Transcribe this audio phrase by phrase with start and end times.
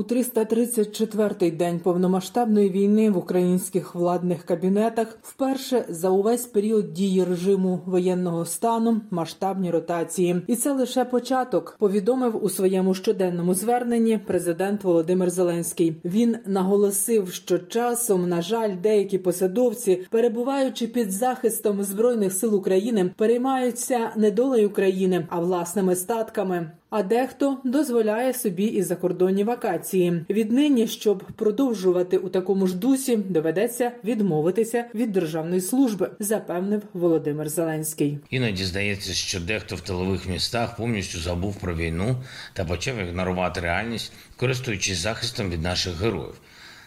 [0.00, 7.80] У 334-й день повномасштабної війни в українських владних кабінетах вперше за увесь період дії режиму
[7.86, 11.76] воєнного стану масштабні ротації, і це лише початок.
[11.78, 15.96] Повідомив у своєму щоденному зверненні президент Володимир Зеленський.
[16.04, 24.10] Він наголосив, що часом, на жаль, деякі посадовці, перебуваючи під захистом збройних сил України, переймаються
[24.16, 30.24] не долею країни, а власними статками а дехто дозволяє собі і закордонні вакації.
[30.30, 38.18] Віднині, щоб продовжувати у такому ж дусі, доведеться відмовитися від державної служби, запевнив Володимир Зеленський.
[38.30, 42.16] Іноді здається, що дехто в тилових містах повністю забув про війну
[42.52, 46.40] та почав ігнорувати реальність, користуючись захистом від наших героїв.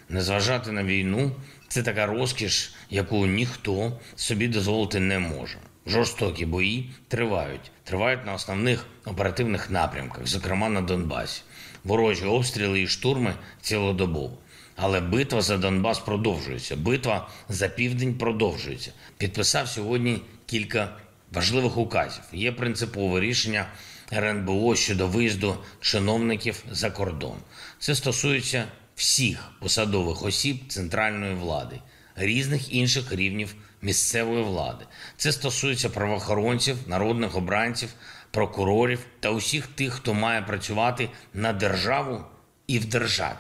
[0.10, 1.32] Не зважати на війну
[1.68, 5.58] це така розкіш, яку ніхто собі дозволити не може.
[5.88, 11.42] Жорстокі бої тривають, тривають на основних оперативних напрямках, зокрема на Донбасі.
[11.84, 14.38] Ворожі обстріли і штурми цілодобово.
[14.76, 16.76] Але битва за Донбас продовжується.
[16.76, 18.92] Битва за південь продовжується.
[19.18, 20.98] Підписав сьогодні кілька
[21.32, 22.24] важливих указів.
[22.34, 23.68] Є принципове рішення
[24.14, 27.36] РНБО щодо виїзду чиновників за кордон.
[27.80, 31.80] Це стосується всіх посадових осіб центральної влади,
[32.16, 34.86] різних інших рівнів місцевої влади.
[35.18, 37.90] Це стосується правоохоронців, народних обранців,
[38.32, 42.24] прокурорів та усіх тих, хто має працювати на державу
[42.68, 43.38] і в державі.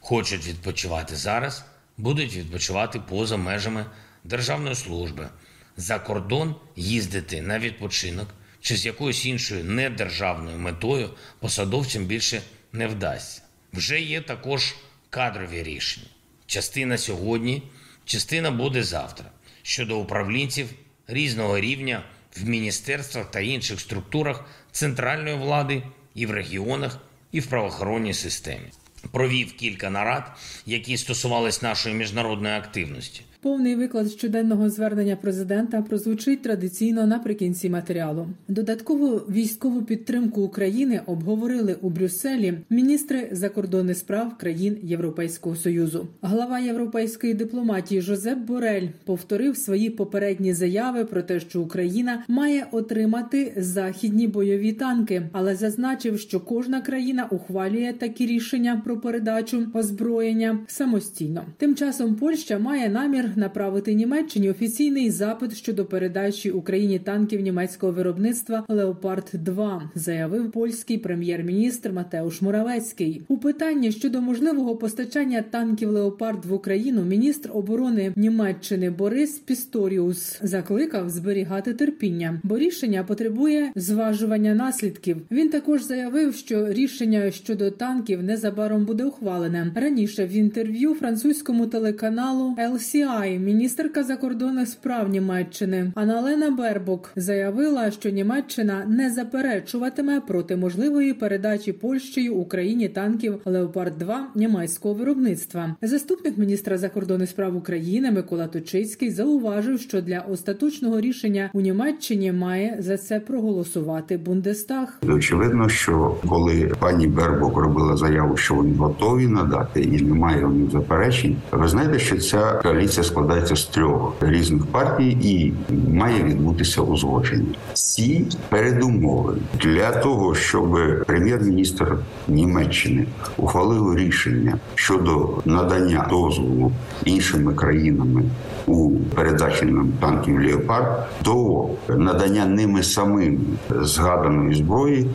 [0.00, 1.64] Хочуть відпочивати зараз,
[1.96, 3.86] будуть відпочивати поза межами
[4.24, 5.28] державної служби,
[5.76, 8.28] за кордон їздити на відпочинок
[8.60, 13.42] чи з якоюсь іншою недержавною метою посадовцям більше не вдасться.
[13.72, 14.74] Вже є також
[15.10, 16.06] кадрові рішення.
[16.46, 17.62] Частина сьогодні,
[18.04, 19.26] частина буде завтра
[19.62, 20.68] щодо управлінців
[21.06, 22.02] різного рівня
[22.36, 25.82] в міністерствах та інших структурах центральної влади
[26.14, 26.98] і в регіонах,
[27.32, 28.66] і в правоохоронній системі.
[29.12, 30.32] Провів кілька нарад,
[30.66, 33.22] які стосувались нашої міжнародної активності.
[33.42, 38.26] Повний виклад щоденного звернення президента прозвучить традиційно наприкінці матеріалу.
[38.48, 46.08] Додаткову військову підтримку України обговорили у Брюсселі міністри закордонних справ країн Європейського союзу.
[46.22, 53.52] Глава європейської дипломатії Жозеп Борель повторив свої попередні заяви про те, що Україна має отримати
[53.56, 61.44] західні бойові танки, але зазначив, що кожна країна ухвалює такі рішення про передачу озброєння самостійно.
[61.56, 68.64] Тим часом Польща має намір направити Німеччині офіційний запит щодо передачі Україні танків німецького виробництва
[68.68, 73.22] Леопард 2 заявив польський прем'єр-міністр Матеуш Муравецький.
[73.28, 81.10] У питанні щодо можливого постачання танків Леопард в Україну міністр оборони Німеччини Борис Пісторіус закликав
[81.10, 85.16] зберігати терпіння, бо рішення потребує зважування наслідків.
[85.30, 90.26] Він також заявив, що рішення щодо танків незабаром буде ухвалене раніше.
[90.26, 98.84] В інтерв'ю французькому телеканалу LCI Май міністерка закордонних справ Німеччини Аналена Бербок заявила, що Німеччина
[98.88, 105.76] не заперечуватиме проти можливої передачі Польщею Україні танків Леопард 2 німецького виробництва.
[105.82, 112.76] Заступник міністра закордонних справ України Микола Точицький зауважив, що для остаточного рішення у Німеччині має
[112.78, 115.00] за це проголосувати Бундестаг.
[115.08, 120.70] Очевидно, що коли пані Бербок робила заяву, що вони готові надати і немає у них
[120.70, 125.52] заперечень, ви знаєте, що ця коаліція складається з трьох різних партій і
[125.88, 127.54] має відбутися узгодження.
[127.72, 131.96] Ці передумови для того, щоб прем'єр-міністр
[132.28, 133.06] Німеччини
[133.36, 136.72] ухвалив рішення щодо надання дозволу
[137.04, 138.22] іншими країнами
[138.66, 143.40] у передачі нам танків Леопард, до надання ними самим
[143.70, 145.10] згаданої зброї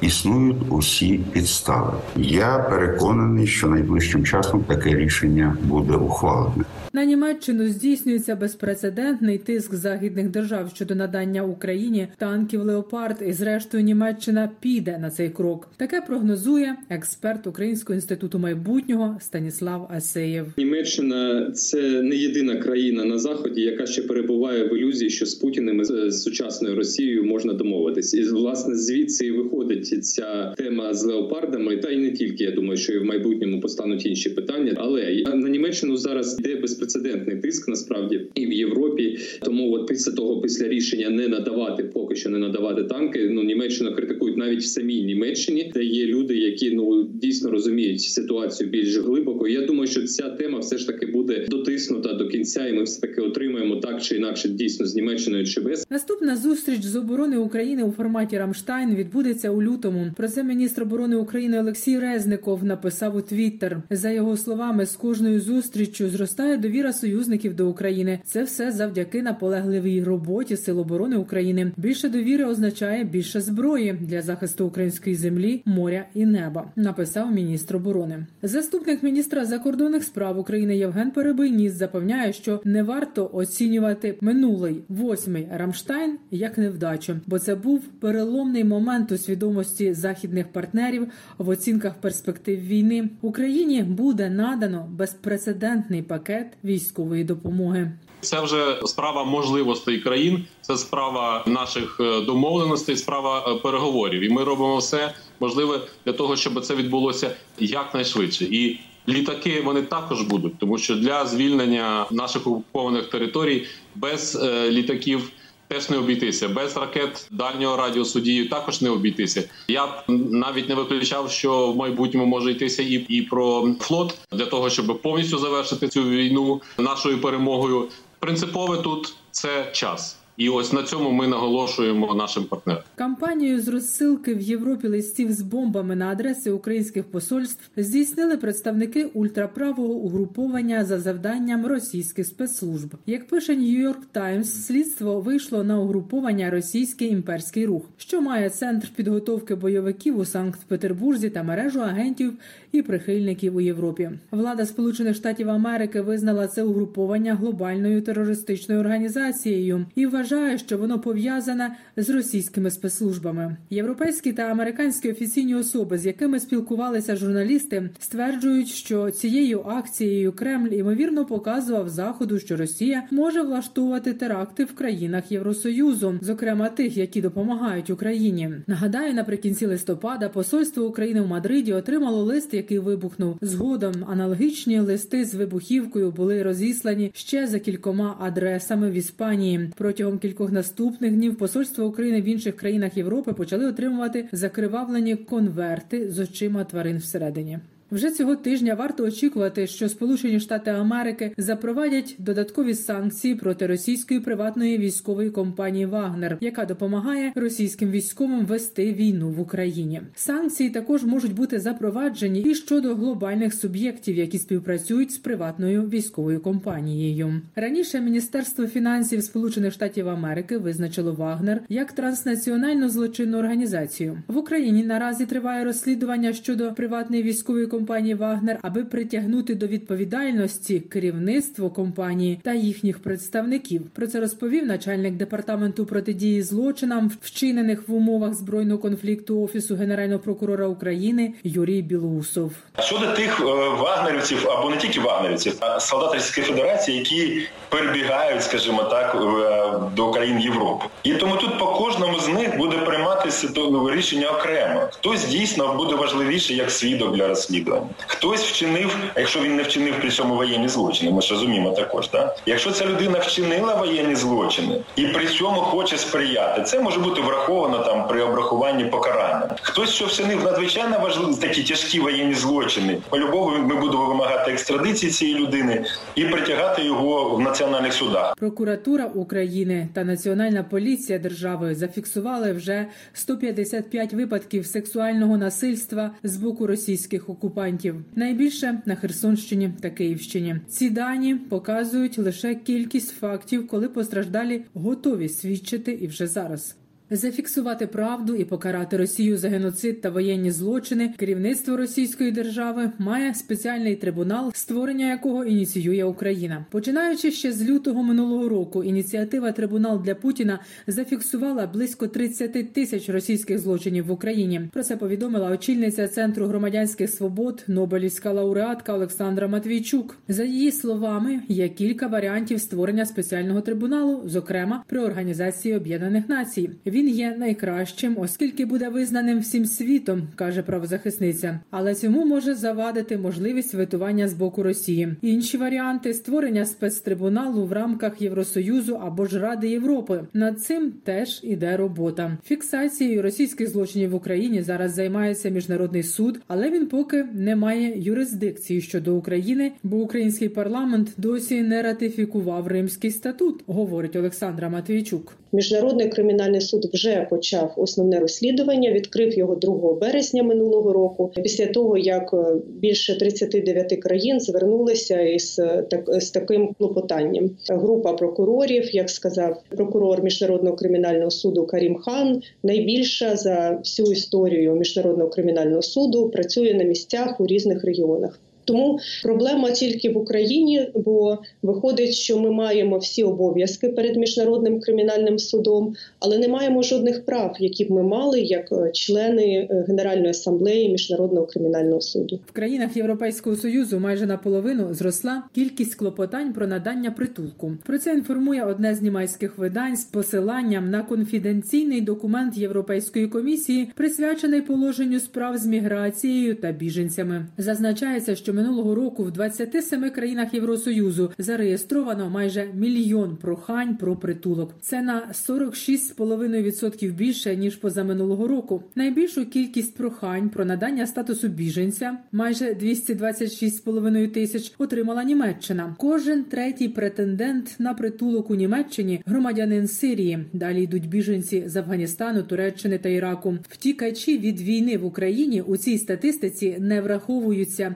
[0.00, 1.92] існують усі підстави.
[2.16, 6.64] Я переконаний, що найближчим часом таке рішення буде ухвалене.
[6.94, 14.50] На Німеччину здійснюється безпрецедентний тиск західних держав щодо надання Україні танків Леопард, і зрештою Німеччина
[14.60, 15.68] піде на цей крок.
[15.76, 20.46] Таке прогнозує експерт Українського інституту майбутнього Станіслав Асеєв.
[20.56, 25.84] Німеччина це не єдина країна на заході, яка ще перебуває в ілюзії, що з Путіним
[25.84, 31.90] з сучасною Росією можна домовитись, і власне звідси і виходить ця тема з леопардами, та
[31.90, 35.96] й не тільки я думаю, що і в майбутньому постануть інші питання, але на Німеччину
[35.96, 39.18] зараз йде безпрецедентний безпрецедентний тиск насправді і в Європі.
[39.42, 43.28] Тому, от після того, після рішення не надавати поки що не надавати танки.
[43.32, 48.70] Ну Німеччину критикують навіть в самій Німеччині, де є люди, які ну дійсно розуміють ситуацію
[48.70, 49.48] більш глибоко.
[49.48, 53.00] Я думаю, що ця тема все ж таки буде дотиснута до кінця, і ми все
[53.00, 55.86] таки отримаємо так чи інакше дійсно з Німеччиною чи без.
[55.90, 60.12] Наступна зустріч з оборони України у форматі Рамштайн відбудеться у лютому.
[60.16, 63.82] Про це міністр оборони України Олексій Резников написав у Твіттер.
[63.90, 68.18] За його словами, з кожною зустріччю зростає довіра союзників до України.
[68.24, 71.72] Це все завдяки наполегливій роботі Сил оборони України.
[71.76, 76.72] Більше довіри означає більше зброї для захисту української землі, моря і неба.
[76.76, 78.26] Написав міністр оборони.
[78.42, 86.18] Заступник міністра закордонних справ України Євген Перебийніс запевняє, що не варто оцінювати минулий восьмий Рамштайн
[86.30, 93.08] як невдачу, бо це був переломний момент у свідомості західних партнерів в оцінках перспектив війни.
[93.22, 97.92] Україні буде надано безпрецедентний пакет військової допомоги.
[98.20, 104.22] Це вже справа можливостей країн, це справа наших е, домовленостей, справа е, переговорів.
[104.22, 108.44] І ми робимо все можливе для того, щоб це відбулося якнайшвидше.
[108.44, 115.30] І літаки вони також будуть, тому що для звільнення наших окупованих територій без е, літаків.
[115.68, 119.48] Теж не обійтися без ракет дальнього радіусу дії також не обійтися.
[119.68, 124.46] Я б навіть не виключав, що в майбутньому може йтися і і про флот для
[124.46, 127.88] того, щоб повністю завершити цю війну нашою перемогою.
[128.18, 130.18] Принципове тут це час.
[130.36, 132.82] І ось на цьому ми наголошуємо нашим партнерам.
[132.94, 139.92] Кампанію з розсилки в Європі листів з бомбами на адреси українських посольств здійснили представники ультраправого
[139.92, 142.94] угруповання за завданням російських спецслужб.
[143.06, 149.54] Як пише Нью-Йорк Таймс, слідство вийшло на угруповання Російський імперський рух, що має центр підготовки
[149.54, 152.32] бойовиків у Санкт-Петербурзі та мережу агентів
[152.72, 154.10] і прихильників у Європі.
[154.30, 160.98] Влада Сполучених Штатів Америки визнала це угруповання глобальною терористичною організацією і вважає, вважає, що воно
[160.98, 163.56] пов'язане з російськими спецслужбами.
[163.70, 171.24] Європейські та американські офіційні особи, з якими спілкувалися журналісти, стверджують, що цією акцією Кремль ймовірно
[171.24, 178.50] показував заходу, що Росія може влаштовувати теракти в країнах Євросоюзу, зокрема тих, які допомагають Україні.
[178.66, 183.38] Нагадаю, наприкінці листопада посольство України в Мадриді отримало лист, який вибухнув.
[183.40, 190.18] Згодом аналогічні листи з вибухівкою були розіслані ще за кількома адресами в Іспанії протягом протягом
[190.18, 196.64] кількох наступних днів посольства України в інших країнах Європи почали отримувати закривавлені конверти з очима
[196.64, 197.58] тварин всередині.
[197.90, 204.78] Вже цього тижня варто очікувати, що Сполучені Штати Америки запровадять додаткові санкції проти російської приватної
[204.78, 210.00] військової компанії Вагнер, яка допомагає російським військовим вести війну в Україні.
[210.14, 217.40] Санкції також можуть бути запроваджені і щодо глобальних суб'єктів, які співпрацюють з приватною військовою компанією.
[217.56, 224.84] Раніше Міністерство фінансів Сполучених Штатів Америки визначило Вагнер як транснаціональну злочинну організацію в Україні.
[224.84, 232.52] Наразі триває розслідування щодо приватної військової компанії Вагнер, аби притягнути до відповідальності керівництво компанії та
[232.52, 233.82] їхніх представників.
[233.94, 240.66] Про це розповів начальник департаменту протидії злочинам, вчинених в умовах збройного конфлікту офісу генерального прокурора
[240.66, 242.52] України Юрій Білоусов.
[242.78, 243.44] Щодо тих е,
[243.80, 250.10] вагнерівців або не тільки вагнерівців, а солдат Російської Федерації, які перебігають, скажімо так, е, до
[250.10, 253.48] країн Європи, і тому тут по кожному з них буде прийматися
[253.94, 254.88] рішення окремо.
[254.92, 257.94] Хтось дійсно буде важливіше як свідок для розслідування розслідування.
[258.06, 262.08] Хтось вчинив, а якщо він не вчинив при цьому воєнні злочини, ми ж розуміємо також.
[262.08, 262.36] Так?
[262.46, 267.78] Якщо ця людина вчинила воєнні злочини і при цьому хоче сприяти, це може бути враховано
[267.78, 269.56] там при обрахуванні покарання.
[269.62, 275.38] Хтось, що вчинив надзвичайно важливі такі тяжкі воєнні злочини, по-любому ми будемо вимагати екстрадиції цієї
[275.38, 278.34] людини і притягати його в національних судах.
[278.36, 287.28] Прокуратура України та Національна поліція держави зафіксували вже 155 випадків сексуального насильства з боку російських
[287.28, 290.56] окупантів окупантів найбільше на Херсонщині та Київщині.
[290.68, 296.76] Ці дані показують лише кількість фактів, коли постраждалі готові свідчити і вже зараз.
[297.10, 301.14] Зафіксувати правду і покарати Росію за геноцид та воєнні злочини.
[301.16, 306.66] Керівництво Російської держави має спеціальний трибунал, створення якого ініціює Україна.
[306.70, 313.58] Починаючи ще з лютого минулого року, ініціатива Трибунал для Путіна зафіксувала близько 30 тисяч російських
[313.58, 314.60] злочинів в Україні.
[314.72, 320.16] Про це повідомила очільниця центру громадянських свобод, Нобелівська лауреатка Олександра Матвійчук.
[320.28, 326.70] За її словами, є кілька варіантів створення спеціального трибуналу, зокрема при організації Об'єднаних Націй.
[326.94, 331.60] Він є найкращим, оскільки буде визнаним всім світом, каже правозахисниця.
[331.70, 335.08] Але цьому може завадити можливість витування з боку Росії.
[335.22, 340.20] Інші варіанти створення спецтрибуналу в рамках Євросоюзу або ж Ради Європи.
[340.34, 342.38] Над цим теж іде робота.
[342.44, 348.80] Фіксацією російських злочинів в Україні зараз займається міжнародний суд, але він поки не має юрисдикції
[348.80, 355.36] щодо України, бо український парламент досі не ратифікував Римський статут, говорить Олександра Матвійчук.
[355.54, 358.92] Міжнародний кримінальний суд вже почав основне розслідування.
[358.92, 361.32] Відкрив його 2 березня минулого року.
[361.42, 362.34] Після того як
[362.66, 365.54] більше 39 країн звернулися із
[365.90, 367.50] так з таким клопотанням.
[367.68, 375.30] Група прокурорів, як сказав прокурор міжнародного кримінального суду Карім Хан, найбільша за всю історію міжнародного
[375.30, 378.40] кримінального суду працює на місцях у різних регіонах.
[378.64, 385.38] Тому проблема тільки в Україні, бо виходить, що ми маємо всі обов'язки перед міжнародним кримінальним
[385.38, 391.46] судом, але не маємо жодних прав, які б ми мали як члени Генеральної асамблеї міжнародного
[391.46, 392.40] кримінального суду.
[392.46, 397.72] В країнах Європейського союзу майже наполовину зросла кількість клопотань про надання притулку.
[397.86, 404.62] Про це інформує одне з німецьких видань з посиланням на конфіденційний документ Європейської комісії, присвячений
[404.62, 407.46] положенню справ з міграцією та біженцями.
[407.58, 414.74] Зазначається, що минулого року в 27 країнах Євросоюзу зареєстровано майже мільйон прохань про притулок.
[414.80, 418.82] Це на 46,5% більше ніж позаминулого року.
[418.94, 425.94] Найбільшу кількість прохань про надання статусу біженця майже 226,5 тисяч отримала Німеччина.
[425.98, 430.38] Кожен третій претендент на притулок у Німеччині громадянин Сирії.
[430.52, 433.58] Далі йдуть біженці з Афганістану, Туреччини та Іраку.
[433.68, 437.94] Втікачі від війни в Україні у цій статистиці не враховуються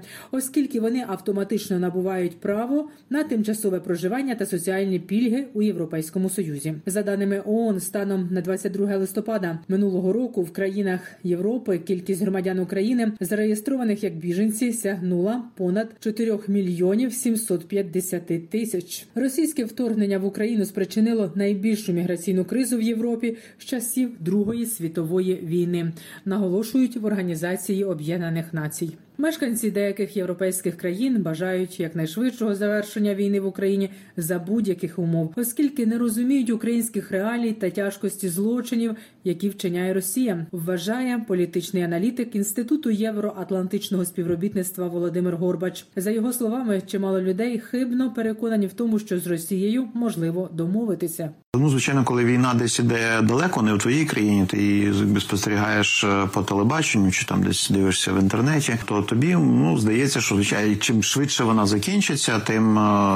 [0.49, 6.75] оскільки вони автоматично набувають право на тимчасове проживання та соціальні пільги у Європейському Союзі.
[6.87, 13.13] За даними ООН, станом на 22 листопада минулого року в країнах Європи кількість громадян України
[13.21, 19.07] зареєстрованих як біженці сягнула понад 4 мільйонів 750 тисяч.
[19.15, 25.93] Російське вторгнення в Україну спричинило найбільшу міграційну кризу в Європі з часів Другої світової війни.
[26.25, 28.93] Наголошують в Організації Об'єднаних Націй.
[29.21, 35.99] Мешканці деяких європейських країн бажають якнайшвидшого завершення війни в Україні за будь-яких умов, оскільки не
[35.99, 40.47] розуміють українських реалій та тяжкості злочинів, які вчиняє Росія.
[40.53, 45.87] Вважає політичний аналітик інституту євроатлантичного співробітництва Володимир Горбач.
[45.97, 51.31] За його словами, чимало людей хибно переконані в тому, що з Росією можливо домовитися.
[51.57, 56.43] Ну, звичайно, коли війна десь іде далеко, не в твоїй країні, ти її спостерігаєш по
[56.43, 61.45] телебаченню чи там десь дивишся в інтернеті, то тобі ну здається, що звичайно, чим швидше
[61.45, 62.73] вона закінчиться, тим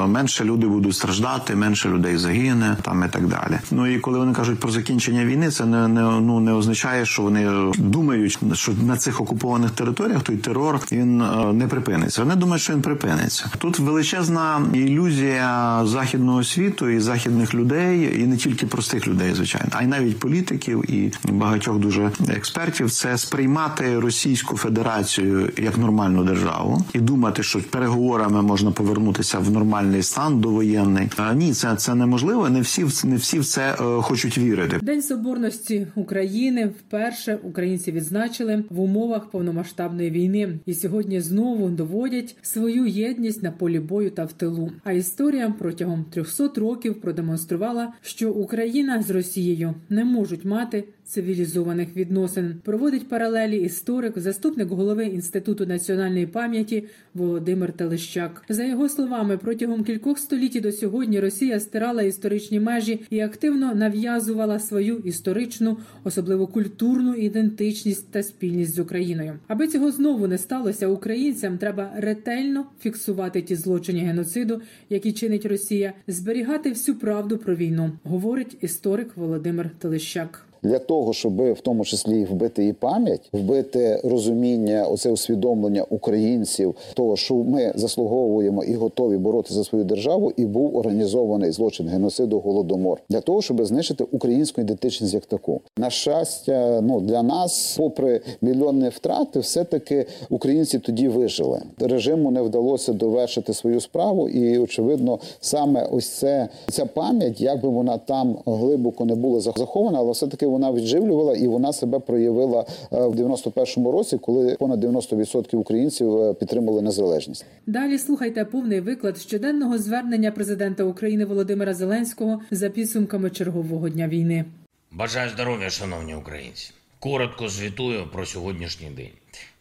[0.07, 3.59] менше люди будуть страждати, менше людей загине там і так далі.
[3.71, 7.21] Ну і коли вони кажуть про закінчення війни, це не не ну не означає, що
[7.21, 11.17] вони думають, що на цих окупованих територіях той терор він
[11.57, 12.23] не припиниться.
[12.23, 13.49] Вони думають, що він припиниться.
[13.57, 19.83] Тут величезна ілюзія західного світу і західних людей, і не тільки простих людей, звичайно, а
[19.83, 22.91] й навіть політиків і багатьох дуже експертів.
[22.91, 30.03] Це сприймати Російську Федерацію як нормальну державу і думати, що переговорами можна повернутися в нормальний
[30.03, 31.09] стан довоєнний.
[31.35, 32.49] Ні, це це неможливо.
[32.49, 34.79] Не всі не всі в це е, хочуть вірити.
[34.81, 42.85] День соборності України вперше українці відзначили в умовах повномасштабної війни, і сьогодні знову доводять свою
[42.85, 44.71] єдність на полі бою та в тилу.
[44.83, 52.55] А історія протягом 300 років продемонструвала, що Україна з Росією не можуть мати цивілізованих відносин.
[52.63, 58.43] Проводить паралелі історик, заступник голови інституту національної пам'яті Володимир Телещак.
[58.49, 64.59] За його словами, протягом кількох століть до сьогодні Росія стирала історичні межі і активно нав'язувала
[64.59, 69.39] свою історичну, особливо культурну ідентичність та спільність з Україною.
[69.47, 75.93] Аби цього знову не сталося, українцям треба ретельно фіксувати ті злочини геноциду, які чинить Росія,
[76.07, 80.45] зберігати всю правду про війну, говорить історик Володимир Телещак.
[80.63, 87.15] Для того щоб в тому числі вбити і пам'ять, вбити розуміння, оце усвідомлення українців, того
[87.15, 93.01] що ми заслуговуємо і готові боротися за свою державу, і був організований злочин геноциду голодомор
[93.09, 95.61] для того, щоб знищити українську ідентичність як таку.
[95.77, 101.61] На щастя, ну для нас, попри мільйонні втрати, все таки українці тоді вижили.
[101.79, 107.69] Режиму не вдалося довершити свою справу, і очевидно, саме ось це ця пам'ять, як би
[107.69, 112.65] вона там глибоко не була захована, але все таки вона відживлювала і вона себе проявила
[112.91, 117.45] в 91-му році, коли понад 90% українців підтримали незалежність.
[117.67, 124.45] Далі слухайте повний виклад щоденного звернення президента України Володимира Зеленського за підсумками чергового дня війни.
[124.91, 126.71] Бажаю здоров'я, шановні українці.
[126.99, 129.11] Коротко звітую про сьогоднішній день.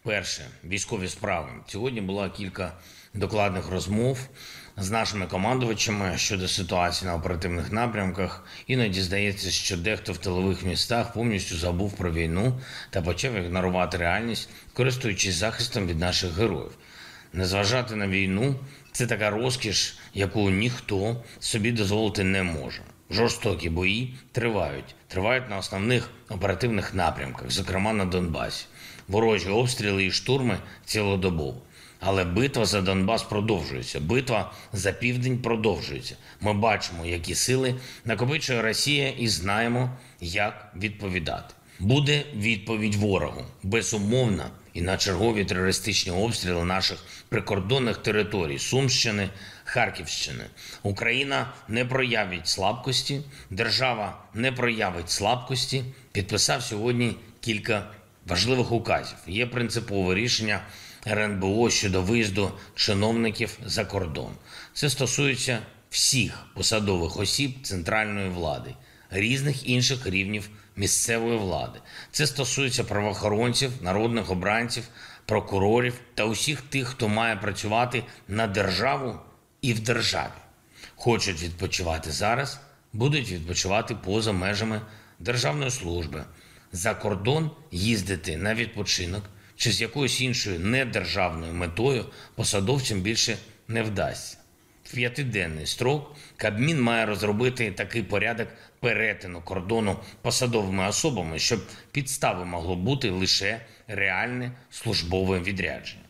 [0.02, 1.48] Перше військові справи.
[1.66, 2.72] Сьогодні було кілька
[3.14, 4.18] докладних розмов
[4.76, 8.44] з нашими командувачами щодо ситуації на оперативних напрямках.
[8.66, 12.60] Іноді здається, що дехто в тилових містах повністю забув про війну
[12.90, 16.72] та почав ігнорувати реальність, користуючись захистом від наших героїв.
[17.32, 18.54] Не зважати на війну
[18.92, 22.82] це така розкіш, яку ніхто собі дозволити не може.
[23.10, 28.66] Жорстокі бої тривають, тривають на основних оперативних напрямках, зокрема на Донбасі.
[29.08, 31.62] Ворожі обстріли і штурми цілодобово.
[32.04, 34.00] Але битва за Донбас продовжується.
[34.00, 36.16] Битва за південь продовжується.
[36.40, 39.90] Ми бачимо, які сили накопичує Росія, і знаємо,
[40.20, 41.54] як відповідати.
[41.78, 49.28] Буде відповідь ворогу безумовна і на чергові терористичні обстріли наших прикордонних територій Сумщини,
[49.64, 50.44] Харківщини.
[50.82, 55.84] Україна не проявить слабкості, держава не проявить слабкості.
[56.12, 57.86] Підписав сьогодні кілька
[58.26, 59.16] важливих указів.
[59.26, 60.60] Є принципове рішення
[61.06, 64.32] РНБО щодо виїзду чиновників за кордон.
[64.72, 65.58] Це стосується
[65.90, 68.74] всіх посадових осіб центральної влади,
[69.10, 71.78] різних інших рівнів місцевої влади.
[72.10, 74.84] Це стосується правоохоронців, народних обранців,
[75.26, 79.18] прокурорів та усіх тих, хто має працювати на державу
[79.62, 80.30] і в державі.
[80.96, 82.60] Хочуть відпочивати зараз,
[82.92, 84.80] будуть відпочивати поза межами
[85.18, 86.24] державної служби.
[86.72, 89.24] За кордон їздити на відпочинок
[89.56, 92.04] чи з якоюсь іншою недержавною метою
[92.34, 93.36] посадовцям більше
[93.68, 94.38] не вдасться.
[94.84, 98.48] В п'ятиденний строк Кабмін має розробити такий порядок
[98.80, 101.60] перетину кордону посадовими особами, щоб
[101.92, 106.02] підстави могло бути лише реальне службове відрядження.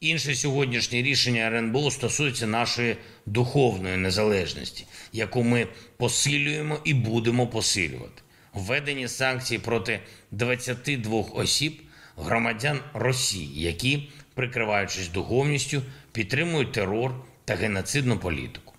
[0.00, 8.22] Інше сьогоднішнє рішення РНБО стосується нашої духовної незалежності, яку ми посилюємо і будемо посилювати.
[8.54, 10.00] Введені санкції проти
[10.30, 11.82] 22 осіб
[12.16, 18.74] громадян Росії, які, прикриваючись духовністю, підтримують терор та геноцидну політику.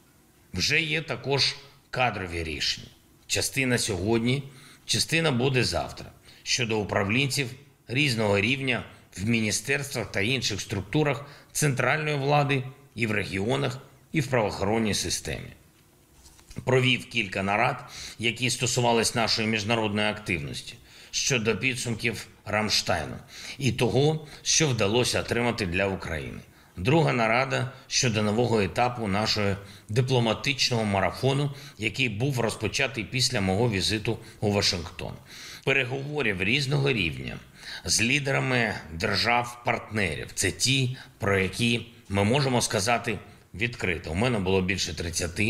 [0.53, 1.55] Вже є також
[1.89, 2.87] кадрові рішення.
[3.27, 4.43] Частина сьогодні,
[4.85, 6.11] частина буде завтра
[6.43, 7.49] щодо управлінців
[7.87, 8.83] різного рівня
[9.17, 12.63] в міністерствах та інших структурах центральної влади
[12.95, 13.79] і в регіонах,
[14.11, 15.49] і в правоохоронній системі.
[16.63, 17.85] Провів кілька нарад,
[18.19, 20.75] які стосувались нашої міжнародної активності
[21.15, 23.15] щодо підсумків Рамштайну
[23.57, 26.39] і того, що вдалося отримати для України.
[26.77, 29.55] Друга нарада щодо нового етапу нашого
[29.89, 35.13] дипломатичного марафону, який був розпочатий після мого візиту у Вашингтон.
[35.65, 37.37] Переговорів різного рівня
[37.85, 40.27] з лідерами держав-партнерів.
[40.33, 43.19] Це ті, про які ми можемо сказати
[43.57, 44.11] відкрито.
[44.11, 45.41] У мене було більше 30.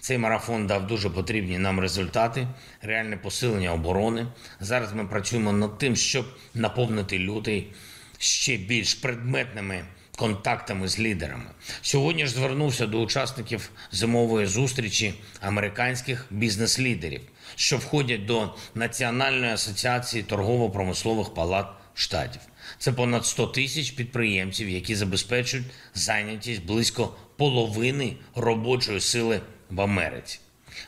[0.00, 2.48] Цей марафон дав дуже потрібні нам результати,
[2.82, 4.26] реальне посилення оборони.
[4.60, 7.72] Зараз ми працюємо над тим, щоб наповнити лютий
[8.18, 9.84] ще більш предметними.
[10.16, 11.44] Контактами з лідерами
[11.82, 17.20] сьогодні ж звернувся до учасників зимової зустрічі американських бізнес-лідерів,
[17.54, 22.40] що входять до Національної асоціації торгово-промислових палат штатів.
[22.78, 30.38] Це понад 100 тисяч підприємців, які забезпечують зайнятість близько половини робочої сили в Америці.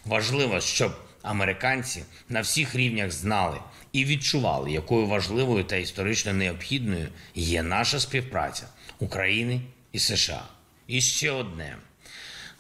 [0.04, 0.92] Важливо, щоб
[1.22, 3.58] американці на всіх рівнях знали
[3.92, 8.68] і відчували, якою важливою та історично необхідною є наша співпраця
[8.98, 9.60] України
[9.92, 10.44] і США.
[10.86, 11.76] І ще одне.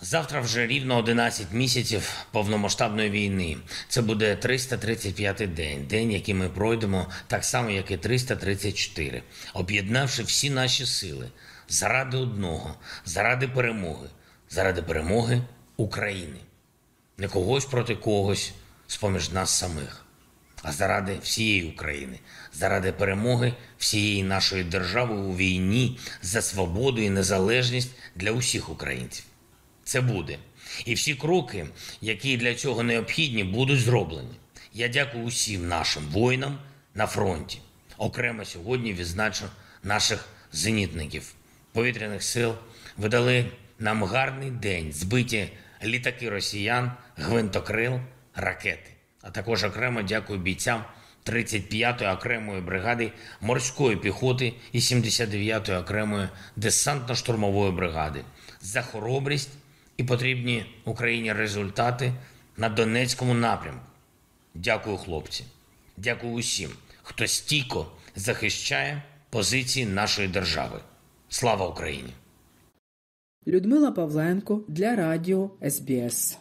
[0.04, 3.56] Завтра вже рівно 11 місяців повномасштабної війни.
[3.88, 9.22] Це буде 335-й день, день, який ми пройдемо так само, як і 334,
[9.54, 11.30] об'єднавши всі наші сили
[11.68, 14.08] заради одного, заради перемоги,
[14.50, 15.42] заради перемоги
[15.76, 16.38] України,
[17.18, 18.52] не когось проти когось
[18.86, 20.04] з поміж нас самих,
[20.62, 22.18] а заради всієї України,
[22.52, 29.24] заради перемоги всієї нашої держави у війні за свободу і незалежність для усіх українців.
[29.84, 30.38] Це буде.
[30.84, 31.66] І всі кроки,
[32.00, 34.34] які для цього необхідні, будуть зроблені.
[34.74, 36.58] Я дякую усім нашим воїнам
[36.94, 37.58] на фронті.
[37.98, 39.44] Окремо сьогодні відзначу
[39.82, 41.34] наших зенітників
[41.72, 42.54] повітряних сил.
[42.96, 43.46] Видали
[43.78, 45.48] нам гарний день, збиті
[45.84, 48.00] літаки росіян, гвинтокрил,
[48.34, 48.90] ракети.
[49.22, 50.84] А також окремо дякую бійцям
[51.26, 58.24] 35-ї окремої бригади морської піхоти і 79-ї окремої десантно-штурмової бригади
[58.60, 59.50] за хоробрість
[60.02, 62.12] і потрібні Україні результати
[62.56, 63.86] на Донецькому напрямку.
[64.54, 65.44] Дякую, хлопці.
[65.96, 66.70] Дякую усім,
[67.02, 67.86] хто стійко
[68.16, 70.80] захищає позиції нашої держави.
[71.28, 72.12] Слава Україні!
[73.46, 76.38] Людмила Павленко для Радіо СБС.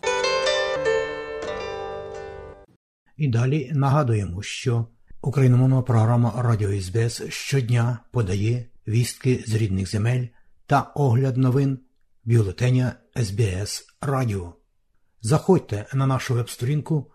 [3.17, 4.85] І далі нагадуємо, що
[5.21, 10.25] україномовна програма Радіо СБС щодня подає вістки з рідних земель
[10.65, 11.79] та огляд новин
[12.25, 14.53] бюлетеня СБС Радіо.
[15.21, 17.11] Заходьте на нашу веб-сторінку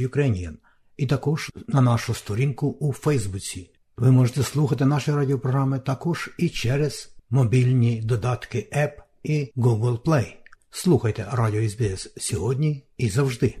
[0.00, 0.54] Ukrainian
[0.96, 3.70] і також на нашу сторінку у Фейсбуці.
[3.96, 10.34] Ви можете слухати наші радіопрограми також і через мобільні додатки App і Google Play.
[10.70, 13.54] Слухайте Радіо СБС сьогодні і завжди.